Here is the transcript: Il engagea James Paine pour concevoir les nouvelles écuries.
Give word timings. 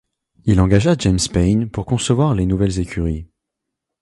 Il 0.45 0.59
engagea 0.59 0.95
James 0.97 1.19
Paine 1.31 1.69
pour 1.69 1.85
concevoir 1.85 2.33
les 2.33 2.47
nouvelles 2.47 2.79
écuries. 2.79 3.27